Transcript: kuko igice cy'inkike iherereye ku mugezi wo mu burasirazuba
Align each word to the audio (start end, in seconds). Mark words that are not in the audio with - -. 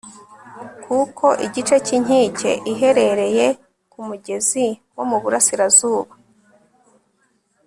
kuko 0.85 1.25
igice 1.45 1.75
cy'inkike 1.85 2.51
iherereye 2.71 3.45
ku 3.91 3.99
mugezi 4.07 4.65
wo 4.95 5.03
mu 5.09 5.17
burasirazuba 5.21 6.13